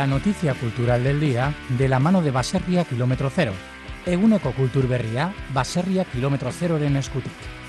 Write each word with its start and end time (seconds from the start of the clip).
la 0.00 0.06
noticia 0.06 0.54
cultural 0.54 1.04
del 1.04 1.20
día 1.20 1.52
de 1.76 1.86
la 1.86 1.98
mano 1.98 2.22
de 2.22 2.30
Baserria 2.30 2.84
Kilómetro 2.84 3.28
Cero. 3.28 3.52
Eguneko 4.06 4.52
kultur 4.52 4.88
berria, 4.88 5.34
Baserria 5.52 6.06
Kilómetro 6.06 6.50
Zeroren 6.50 6.96
eskutik. 6.96 7.59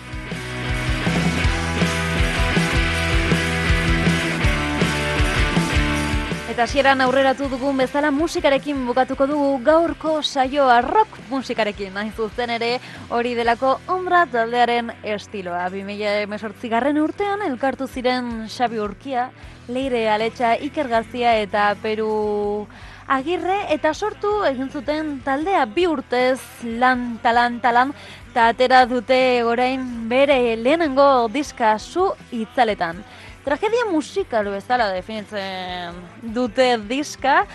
Eta 6.52 6.66
hasieran 6.68 7.00
aurreratu 7.00 7.46
dugun 7.48 7.78
bezala 7.80 8.10
musikarekin 8.12 8.82
bukatuko 8.84 9.24
dugu 9.30 9.52
gaurko 9.64 10.18
saioa 10.22 10.82
rock 10.84 11.16
musikarekin. 11.30 11.96
Hain 11.96 12.10
zuzen 12.12 12.52
ere 12.52 12.74
hori 13.08 13.32
delako 13.38 13.78
Ombra 13.88 14.26
taldearen 14.28 14.92
estiloa. 15.14 15.70
2018 15.72 16.68
garren 16.74 17.00
urtean 17.00 17.46
elkartu 17.48 17.88
ziren 17.88 18.50
Xabi 18.52 18.84
Urkia, 18.84 19.30
Leire 19.72 20.10
Aletxa, 20.12 20.58
Iker 20.60 20.92
Gazia 20.92 21.38
eta 21.40 21.70
Peru 21.82 22.68
Agirre 23.08 23.62
eta 23.72 23.94
sortu 23.94 24.30
egin 24.48 24.68
zuten 24.72 25.22
taldea 25.24 25.64
bi 25.72 25.88
urtez 25.88 26.40
lan 26.64 27.18
talan 27.24 27.62
talan 27.64 27.96
eta 28.30 28.52
atera 28.52 28.86
dute 28.92 29.44
orain 29.48 29.82
bere 30.12 30.58
lehenengo 30.58 31.30
diska 31.32 31.78
zu 31.80 32.12
itzaletan. 32.32 33.06
Tragedia 33.42 33.88
musikal 33.90 34.46
bezala 34.54 34.92
definitzen 34.94 35.96
dute 36.22 36.76
diska, 36.86 37.46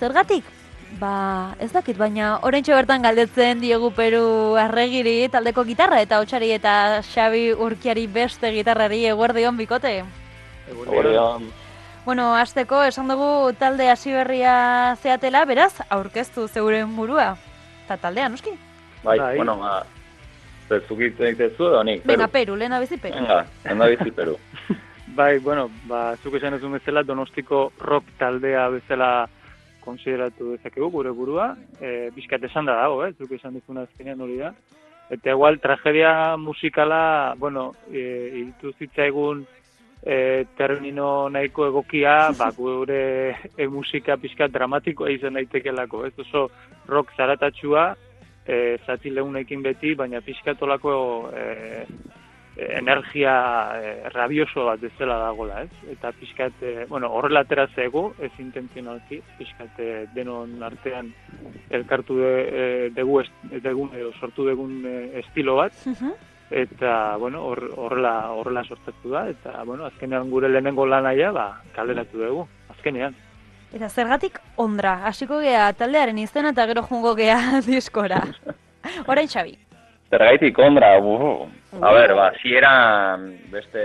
zergatik? 0.00 0.44
Ba, 0.96 1.56
ez 1.60 1.68
dakit, 1.74 1.98
baina 1.98 2.38
oraintxe 2.46 2.72
bertan 2.72 3.02
galdetzen 3.04 3.60
diegu 3.60 3.90
Peru 3.96 4.54
arregiri, 4.56 5.26
taldeko 5.28 5.64
gitarra 5.66 5.98
eta 6.00 6.20
hotxari 6.22 6.52
eta 6.54 7.02
Xabi 7.02 7.48
Urkiari 7.52 8.06
beste 8.06 8.52
gitarrari 8.54 9.02
eguerdion 9.10 9.58
bikote. 9.58 9.98
Eguerdion. 10.70 11.50
Bueno, 12.06 12.30
azteko, 12.36 12.82
esan 12.84 13.10
dugu 13.10 13.52
talde 13.58 13.90
hasi 13.90 14.12
berria 14.12 14.54
zeatela, 15.02 15.44
beraz, 15.48 15.72
aurkeztu 15.88 16.46
zeuren 16.48 16.94
burua. 16.96 17.34
Eta 17.84 17.98
taldea, 18.00 18.30
noski? 18.32 18.54
Bai, 19.02 19.18
Bai. 19.18 19.36
bueno, 19.36 19.58
ba, 19.60 19.82
zezukitzen 20.68 21.32
egitezu 21.32 21.68
edo 21.68 21.84
nik, 21.84 22.06
Venga, 22.08 22.28
Peru, 22.28 22.56
lehena 22.56 22.80
bizi 22.80 22.96
Peru. 22.96 23.18
Venga, 23.18 23.44
enda 23.64 23.92
bizi 23.92 24.10
Peru. 24.14 24.38
Bai, 25.14 25.38
bueno, 25.38 25.68
ba, 25.86 26.16
zuk 26.16 26.34
esan 26.40 26.56
ezun 26.56 26.72
bezala, 26.74 27.04
donostiko 27.06 27.68
rock 27.78 28.08
taldea 28.18 28.64
bezala 28.72 29.28
konsideratu 29.84 30.56
dezakegu 30.56 30.88
gure 30.90 31.12
burua. 31.14 31.52
E, 31.78 32.10
Bizkat 32.16 32.42
esan 32.48 32.66
da 32.66 32.74
dago, 32.80 33.04
eh? 33.06 33.12
zuk 33.14 33.30
esan 33.36 33.54
dizuna 33.54 33.84
azkenean 33.86 34.24
hori 34.24 34.40
da. 34.40 34.50
Eta 35.14 35.30
igual, 35.30 35.60
tragedia 35.62 36.34
musikala, 36.40 37.34
bueno, 37.38 37.68
e, 37.92 38.02
iritu 38.40 38.72
zitzaigun 38.74 39.44
e, 40.02 40.16
termino 40.58 41.28
nahiko 41.30 41.68
egokia, 41.68 42.32
ba, 42.34 42.50
gure 42.56 43.04
e, 43.60 43.68
musika 43.70 44.18
pixka 44.18 44.50
dramatikoa 44.50 45.14
izan 45.14 45.38
daitekelako, 45.38 46.08
ez 46.08 46.14
oso 46.26 46.48
rock 46.90 47.14
zaratatxua, 47.14 47.86
e, 48.48 48.58
zati 48.82 49.14
lehunekin 49.14 49.62
beti, 49.62 49.94
baina 49.94 50.24
pixkatolako 50.26 50.98
e, 51.30 51.46
energia 52.56 53.32
e, 53.82 54.08
rabioso 54.10 54.64
bat 54.66 54.80
bezala 54.80 55.16
dagola, 55.18 55.62
ez? 55.64 55.70
Eta 55.90 56.12
pixkat, 56.12 56.60
e, 56.62 56.84
bueno, 56.88 57.08
horrela 57.10 57.40
atera 57.40 57.66
zego, 57.74 58.14
ez 58.18 58.30
intentzionalki, 58.38 59.20
pixkat 59.38 59.78
e, 59.82 60.06
denon 60.14 60.62
artean 60.62 61.12
elkartu 61.70 62.16
de, 62.20 62.30
e, 62.44 62.90
dugu, 62.94 63.20
est, 63.24 63.32
dugun, 63.64 63.90
edo 63.98 64.12
sortu 64.20 64.46
dugun 64.46 64.84
estilo 65.18 65.56
bat, 65.56 65.72
eta, 66.50 67.16
bueno, 67.16 67.42
hor- 67.48 67.72
horrela, 67.76 68.30
horrela 68.30 68.62
sortatu 68.64 69.10
da, 69.10 69.28
eta, 69.30 69.62
bueno, 69.64 69.86
azkenean 69.86 70.30
gure 70.30 70.48
lehenengo 70.48 70.86
lanaia, 70.86 71.32
ba, 71.32 71.48
kaleratu 71.74 72.18
dugu, 72.22 72.46
azkenean. 72.70 73.14
Eta 73.74 73.88
zergatik 73.88 74.38
ondra, 74.62 75.00
hasiko 75.08 75.40
gea 75.42 75.72
taldearen 75.74 76.18
izena 76.22 76.50
eta 76.54 76.66
gero 76.70 76.84
jungo 76.86 77.16
gea 77.18 77.58
diskora. 77.66 78.22
Orain 79.08 79.26
Xabi. 79.26 79.56
Zergaitik 80.14 80.58
ondra, 80.62 80.92
buhu. 81.02 81.48
A 81.82 81.90
ber, 81.90 82.12
ba, 82.14 82.28
zieran 82.38 83.24
beste 83.50 83.82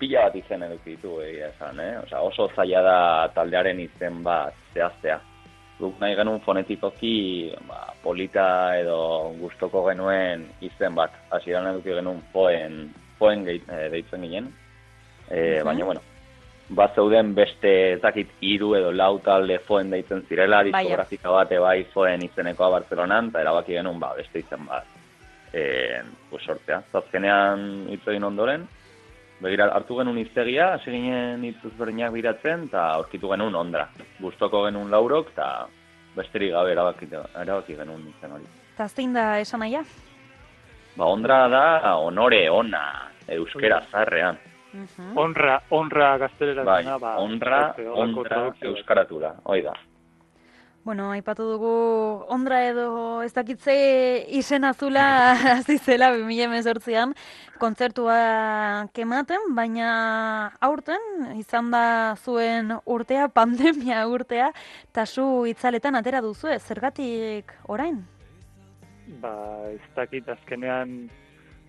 pila 0.00 0.24
bat 0.26 0.34
izen 0.34 0.64
eduki 0.66 0.96
ditu 0.96 1.20
egia 1.22 1.52
esan, 1.52 1.78
eh? 1.78 1.92
Osa, 2.00 2.24
oso 2.26 2.48
zaila 2.56 2.82
da 2.82 2.96
taldearen 3.36 3.78
izen 3.84 4.24
bat 4.26 4.56
zehaztea. 4.74 5.20
Guk 5.78 6.02
nahi 6.02 6.18
genuen 6.18 6.42
fonetikoki 6.42 7.14
ba, 7.68 7.84
polita 8.02 8.48
edo 8.80 8.98
gustoko 9.38 9.84
genuen 9.86 10.42
izen 10.58 10.98
bat. 10.98 11.14
Hasieran 11.30 11.70
eduki 11.70 11.94
genuen 11.94 12.18
poen, 12.34 12.88
poen 13.22 13.46
gei- 13.46 13.62
eh, 13.62 13.86
deitzen 13.94 14.26
ginen. 14.26 14.50
E. 15.30 15.62
Baina, 15.62 15.84
bueno, 15.84 16.02
bat 16.74 16.98
zeuden 16.98 17.34
beste 17.38 17.92
ez 17.94 18.02
dakit 18.02 18.34
hiru 18.40 18.74
edo 18.74 18.90
lau 18.90 19.20
talde 19.22 19.62
foen 19.70 19.94
deitzen 19.94 20.26
zirela, 20.26 20.64
diskografika 20.66 21.30
bate 21.30 21.62
bai 21.62 21.84
foen 21.94 22.26
izenekoa 22.26 22.74
Barcelonan, 22.80 23.30
eta 23.30 23.46
erabaki 23.46 23.78
genuen 23.78 24.02
ba, 24.02 24.16
beste 24.18 24.42
izen 24.42 24.66
bat 24.66 24.97
e, 25.52 26.02
pues 26.30 26.44
sortzea. 26.44 26.82
Zazkenean 26.92 27.88
hitz 27.92 28.04
egin 28.06 28.24
ondoren, 28.24 28.66
begira 29.40 29.68
hartu 29.74 29.98
genuen 30.00 30.18
hiztegia, 30.18 30.72
hasi 30.74 30.92
ginen 30.92 31.44
hitz 31.46 31.58
ezberdinak 31.70 32.12
biratzen, 32.12 32.66
eta 32.70 32.88
aurkitu 32.98 33.30
genuen 33.32 33.54
ondra. 33.54 33.88
Gustoko 34.20 34.64
genuen 34.66 34.90
laurok, 34.90 35.32
eta 35.34 35.68
besterik 36.16 36.52
gabe 36.56 36.74
erabaki, 36.74 37.08
erabaki 37.12 37.78
genuen 37.78 38.06
izen 38.10 38.34
hori. 38.36 38.48
Eta 38.74 38.88
zein 38.88 39.14
da 39.16 39.30
esan 39.42 39.64
naia? 39.64 39.84
Ba, 40.96 41.06
ondra 41.06 41.46
da 41.48 41.96
honore 41.96 42.48
ona, 42.50 42.84
euskera 43.28 43.82
zarrean. 43.90 44.38
Mhm. 44.72 45.16
Honra, 45.16 45.62
honra 45.70 46.16
gaztelera 46.18 46.64
Bai, 46.64 46.82
dena, 46.82 46.98
ba, 46.98 47.14
honra, 47.16 47.60
honra 47.94 48.40
euskaratura, 48.60 49.32
hoi 49.44 49.62
da. 49.64 49.72
Bueno, 50.88 51.10
aipatu 51.12 51.44
dugu 51.44 51.70
ondra 52.32 52.62
edo 52.64 53.20
ez 53.20 53.34
dakitze 53.36 53.74
izen 54.38 54.64
azula 54.64 55.02
hasi 55.58 55.76
zela 55.76 56.08
2018an 56.14 57.12
kontzertua 57.60 58.86
kematen, 58.96 59.50
baina 59.52 59.90
aurten 60.64 61.26
izan 61.36 61.68
da 61.74 62.16
zuen 62.16 62.72
urtea, 62.86 63.28
pandemia 63.40 64.06
urtea, 64.08 64.48
eta 64.88 65.04
zu 65.04 65.44
itzaletan 65.52 66.00
atera 66.00 66.24
duzu 66.24 66.56
zergatik 66.56 67.52
orain? 67.68 68.00
ba, 69.20 69.36
ez 69.68 69.84
dakit 69.92 70.32
azkenean, 70.38 71.10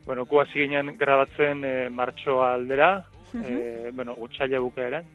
bueno, 0.05 0.23
gu 0.31 0.39
hasi 0.45 0.63
ginen 0.63 0.95
grabatzen 0.97 1.65
e, 1.67 1.89
martxoa 1.91 2.53
aldera, 2.53 2.91
e, 3.35 3.91
bueno, 3.91 4.15
utxaila 4.15 4.63
bukaeran, 4.63 5.11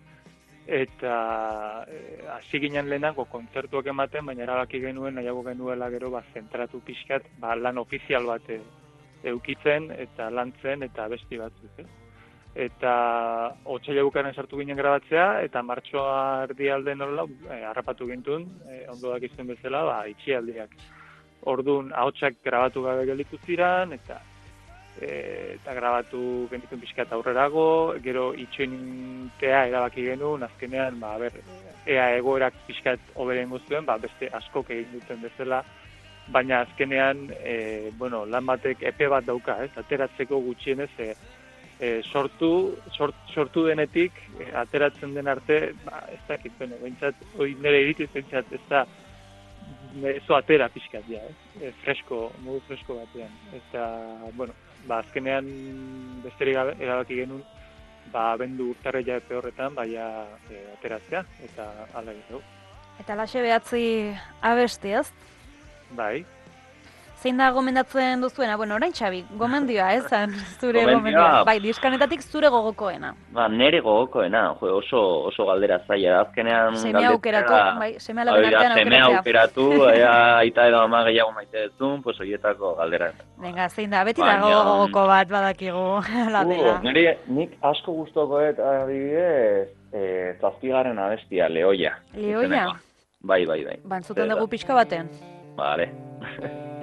eta 0.66 1.84
e, 1.88 2.24
hasi 2.32 2.60
ginen 2.60 2.88
lehenago 2.88 3.26
kontzertuak 3.28 3.86
ematen, 3.92 4.24
baina 4.26 4.44
erabaki 4.46 4.80
genuen, 4.80 5.14
nahiago 5.18 5.42
genuela 5.44 5.90
gero, 5.92 6.10
ba, 6.10 6.22
zentratu 6.32 6.80
pixkat, 6.80 7.26
ba, 7.38 7.54
lan 7.56 7.78
ofizial 7.78 8.26
bat 8.26 8.48
e, 8.48 8.60
eukitzen, 9.28 9.90
eta 10.06 10.30
lantzen, 10.30 10.82
eta 10.88 11.08
besti 11.08 11.40
batzuk, 11.40 11.78
ez? 11.78 11.86
Eta 12.54 12.90
otxaila 13.66 14.04
bukaeran 14.06 14.34
sartu 14.34 14.60
ginen 14.60 14.78
grabatzea, 14.78 15.42
eta 15.42 15.62
martxoa 15.62 16.44
erdi 16.44 16.68
alde 16.70 16.94
nola, 16.94 17.26
e, 17.50 17.62
harrapatu 17.70 18.08
gintun, 18.08 18.46
e, 18.68 18.84
ondo 18.92 19.10
dakizuen 19.12 19.50
bezala, 19.52 19.82
ba, 19.90 19.96
itxialdiak. 20.08 20.76
Orduan, 21.50 21.90
ahotsak 21.92 22.38
grabatu 22.44 22.86
gabe 22.86 23.04
gelditu 23.04 23.36
ziran, 23.44 23.92
eta 23.92 24.22
e, 25.00 25.56
eta 25.56 25.74
grabatu 25.74 26.46
genituen 26.50 26.82
pixkat 26.82 27.12
aurrerago, 27.12 27.94
gero 28.04 28.32
itxointea 28.38 29.66
erabaki 29.70 30.06
genuen, 30.08 30.46
azkenean, 30.46 30.98
ba, 31.00 31.16
ber, 31.18 31.38
ea 31.86 32.10
egoerak 32.18 32.56
pixkat 32.68 33.14
oberen 33.20 33.50
guztuen, 33.52 33.86
ba, 33.86 33.98
beste 34.02 34.30
askok 34.32 34.70
egin 34.74 34.98
duten 34.98 35.22
bezala, 35.24 35.62
baina 36.32 36.62
azkenean, 36.64 37.28
e, 37.42 37.90
bueno, 37.98 38.24
lan 38.26 38.46
batek 38.46 38.82
epe 38.92 39.08
bat 39.12 39.26
dauka, 39.26 39.58
ez, 39.64 39.72
ateratzeko 39.80 40.40
gutxienez, 40.46 40.90
e, 40.98 41.14
e, 41.78 41.94
sortu, 42.02 42.50
sort, 42.96 43.16
sortu 43.34 43.66
denetik, 43.66 44.16
e, 44.38 44.50
ateratzen 44.64 45.14
den 45.14 45.28
arte, 45.28 45.74
ba, 45.84 46.04
ez 46.12 46.22
dakit, 46.28 46.54
bueno, 46.58 46.78
behintzat, 46.80 47.26
hoi 47.36 47.52
nire 47.60 47.82
irituz 47.84 48.08
behintzat, 48.14 48.52
ez 48.54 48.62
da, 48.70 48.86
eso 50.14 50.36
atera 50.36 50.68
pixkat, 50.72 51.04
ja, 51.08 51.20
ez? 51.28 51.60
E, 51.60 51.72
fresko, 51.84 52.28
modu 52.44 52.62
fresko 52.68 52.96
batean. 52.98 53.34
Eta, 53.54 53.84
bueno, 54.34 54.54
ba, 54.88 55.00
azkenean 55.00 55.48
besterik 56.24 56.58
erabaki 56.78 57.20
genuen, 57.22 57.42
ba, 58.12 58.34
bendu 58.40 58.70
urtarreia 58.74 59.18
epe 59.22 59.38
horretan, 59.38 59.74
baina 59.74 60.08
e, 60.50 60.60
ateratzea, 60.78 61.24
eta 61.48 61.68
ala 61.94 62.12
egin 62.12 62.26
dugu. 62.30 62.42
Eta 63.02 63.16
laxe 63.18 63.42
behatzi 63.42 63.84
abesti, 64.52 64.94
ez? 65.00 65.08
Bai, 65.98 66.24
Zein 67.24 67.38
da 67.40 67.46
gomendatzen 67.56 68.20
duzuena? 68.20 68.56
Bueno, 68.60 68.74
orain 68.76 68.92
Xabi, 68.92 69.22
gomendioa, 69.40 69.86
ez 69.96 70.02
zan, 70.12 70.34
zure 70.60 70.82
Gomendioa. 70.82 70.98
gomendioa. 70.98 71.44
Bai, 71.48 71.54
diskanetatik 71.64 72.20
zure 72.20 72.50
gogokoena. 72.52 73.14
Ba, 73.32 73.46
nere 73.48 73.78
gogokoena, 73.80 74.42
jo, 74.60 74.74
oso, 74.82 75.00
oso 75.30 75.46
galdera 75.48 75.78
zaila 75.88 76.18
azkenean 76.26 76.76
Seme 76.76 76.92
galdetzea 76.92 77.14
aukeratu, 77.14 77.78
bai, 77.80 77.88
seme 77.98 78.20
alaben 78.26 78.44
Hori 78.44 78.50
da, 78.52 78.58
artean 78.60 78.76
seme 78.82 78.98
aukeratzea. 79.00 79.22
aukeratu, 79.22 79.88
ea, 79.94 80.10
aita 80.42 80.66
edo 80.68 80.82
ama 80.82 81.00
gehiago 81.08 81.32
maite 81.38 81.62
duzun, 81.70 82.02
pues 82.04 82.20
horietako 82.20 82.74
galdera. 82.82 83.08
Venga, 83.40 83.70
zein 83.70 83.90
da, 83.96 84.04
beti 84.04 84.20
dago 84.20 84.52
gogoko 84.68 85.06
bat 85.08 85.32
badakigu, 85.32 85.86
la 86.36 86.44
dela. 86.44 86.74
Uh, 86.76 86.84
niri, 86.84 87.06
nik 87.38 87.56
asko 87.62 87.96
gustokoet 88.02 88.60
adibidez, 88.60 89.70
eh, 89.96 90.36
zazpigaren 90.42 90.98
abestia, 90.98 91.48
leoia. 91.48 91.96
Leoia? 92.12 92.68
Bai, 93.24 93.46
bai, 93.48 93.62
bai. 93.64 93.78
Bantzuten 93.88 94.26
Zer 94.26 94.28
da. 94.28 94.36
dugu 94.36 94.50
pixka 94.58 94.76
baten. 94.76 95.08
Vale. 95.56 95.88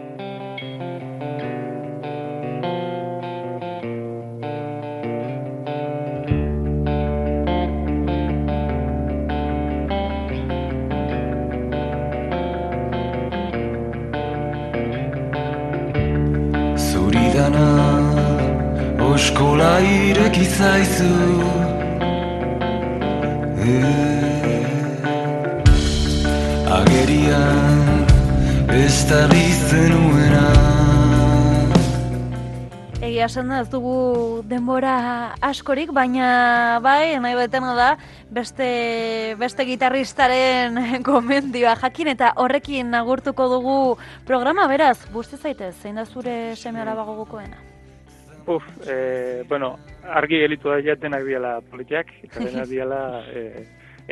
Dana 17.41 17.69
oskola 19.13 19.79
ireki 19.79 20.45
zaizu. 20.57 21.13
Eh, 23.65 23.95
Agerian 26.77 28.05
ez 28.81 28.97
da 29.09 29.21
zenuena 29.69 30.50
Egia 33.11 33.25
esan 33.27 33.49
ez 33.51 33.67
dugu 33.67 34.39
denbora 34.47 35.35
askorik, 35.43 35.89
baina 35.91 36.79
bai, 36.79 37.17
nahi 37.19 37.35
betena 37.35 37.73
da, 37.75 37.87
beste, 38.31 38.67
beste 39.35 39.65
gitarristaren 39.67 40.77
gomendioa 41.09 41.73
jakin 41.81 42.07
eta 42.13 42.29
horrekin 42.39 42.95
agurtuko 42.95 43.49
dugu 43.51 43.73
programa, 44.29 44.63
beraz, 44.71 44.95
busti 45.11 45.35
zaitez, 45.35 45.73
zein 45.81 45.99
da 45.99 46.05
zure 46.05 46.55
seme 46.55 46.79
alaba 46.85 47.03
gogokoena? 47.09 47.59
Uf, 48.47 48.69
e, 48.87 49.43
bueno, 49.49 49.73
argi 50.07 50.39
gelitu 50.45 50.71
da 50.71 50.77
ja 50.79 50.95
denak 50.95 51.25
diala 51.27 51.57
politiak, 51.67 52.13
eta 52.29 52.39
denak 52.47 52.69
diala 52.71 53.01
e, 53.27 53.65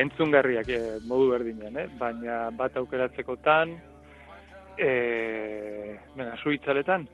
entzungarriak 0.03 0.73
e, 0.75 0.81
modu 1.07 1.29
berdinean, 1.37 1.79
eh? 1.85 1.87
baina 2.03 2.49
bat 2.51 2.75
aukeratzekotan, 2.83 3.77
e, 4.75 4.91
venga, 6.19 6.35
suitzaletan, 6.43 7.07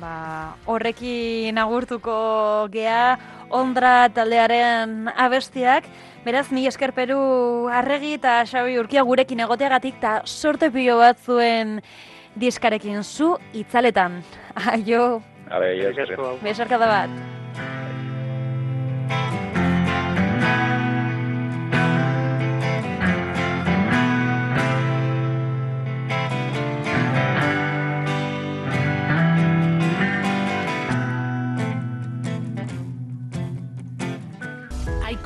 Ba, 0.00 0.56
horrekin 0.66 1.58
agurtuko 1.60 2.68
gea 2.72 3.18
ondra 3.52 4.08
taldearen 4.14 5.10
abestiak. 5.16 5.88
Beraz, 6.24 6.46
mi 6.54 6.66
esker 6.70 6.94
Peru 6.96 7.68
arregi 7.72 8.14
eta 8.16 8.40
Xabi 8.46 8.78
Urkia 8.80 9.02
gurekin 9.02 9.42
egoteagatik 9.44 9.98
eta 9.98 10.14
sorte 10.24 10.70
pilo 10.70 10.98
bat 11.02 11.18
zuen 11.18 11.80
diskarekin 12.38 13.02
zu 13.02 13.36
itzaletan. 13.52 14.22
Aio, 14.72 15.22
hau. 15.50 16.34
besarkada 16.42 16.86
bat. 16.86 17.31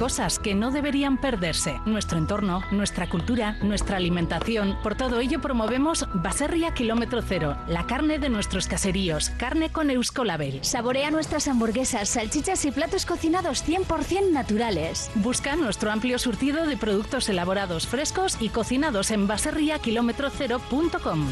Cosas 0.06 0.38
que 0.38 0.54
no 0.54 0.70
deberían 0.70 1.18
perderse. 1.18 1.80
Nuestro 1.84 2.16
entorno, 2.16 2.62
nuestra 2.70 3.08
cultura, 3.08 3.58
nuestra 3.62 3.96
alimentación. 3.96 4.78
Por 4.80 4.94
todo 4.94 5.18
ello 5.18 5.40
promovemos 5.40 6.06
Baserria 6.14 6.72
Kilómetro 6.72 7.22
Cero, 7.22 7.56
la 7.66 7.88
carne 7.88 8.20
de 8.20 8.28
nuestros 8.28 8.68
caseríos, 8.68 9.30
carne 9.30 9.72
con 9.72 9.90
Euskolabel. 9.90 10.62
Saborea 10.62 11.10
nuestras 11.10 11.48
hamburguesas, 11.48 12.10
salchichas 12.10 12.64
y 12.66 12.70
platos 12.70 13.04
cocinados 13.04 13.66
100% 13.66 14.30
naturales. 14.30 15.10
Busca 15.16 15.56
nuestro 15.56 15.90
amplio 15.90 16.20
surtido 16.20 16.68
de 16.68 16.76
productos 16.76 17.28
elaborados 17.28 17.88
frescos 17.88 18.36
y 18.38 18.50
cocinados 18.50 19.10
en 19.10 19.26
baserriakilometrocero.com. 19.26 21.26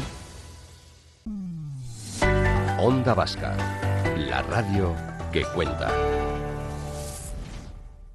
Onda 2.77 3.13
Vasca, 3.13 3.55
la 4.17 4.41
radio 4.41 4.93
que 5.31 5.45
cuenta. 5.55 5.93